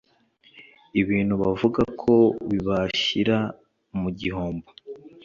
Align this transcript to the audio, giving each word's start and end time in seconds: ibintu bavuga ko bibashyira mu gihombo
ibintu 1.01 1.33
bavuga 1.41 1.81
ko 2.01 2.13
bibashyira 2.49 3.37
mu 3.99 4.09
gihombo 4.19 4.69